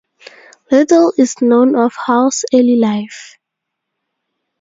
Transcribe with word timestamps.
Little 0.71 1.13
is 1.15 1.43
known 1.43 1.75
of 1.75 1.93
Hall's 1.93 2.43
early 2.51 2.75
life. 2.75 3.37